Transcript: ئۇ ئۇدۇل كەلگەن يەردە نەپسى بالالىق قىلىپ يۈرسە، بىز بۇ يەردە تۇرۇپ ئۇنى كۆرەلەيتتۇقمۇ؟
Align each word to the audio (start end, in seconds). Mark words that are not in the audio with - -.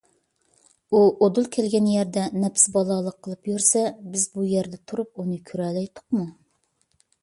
ئۇ 0.91 1.01
ئۇدۇل 1.25 1.49
كەلگەن 1.57 1.89
يەردە 1.91 2.23
نەپسى 2.45 2.73
بالالىق 2.79 3.21
قىلىپ 3.27 3.53
يۈرسە، 3.53 3.87
بىز 4.09 4.27
بۇ 4.35 4.51
يەردە 4.57 4.85
تۇرۇپ 4.89 5.23
ئۇنى 5.27 5.43
كۆرەلەيتتۇقمۇ؟ 5.53 6.31